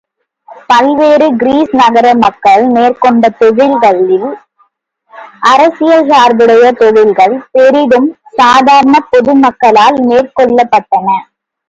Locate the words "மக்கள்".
2.13-2.63